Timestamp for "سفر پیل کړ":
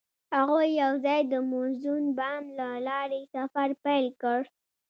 3.35-4.39